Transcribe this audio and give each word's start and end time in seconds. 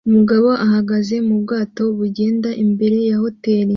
Umugabo 0.09 0.49
ahagaze 0.65 1.15
mu 1.27 1.35
bwato 1.41 1.83
bugenda 1.97 2.49
imbere 2.63 2.97
ya 3.09 3.17
hoteri 3.23 3.69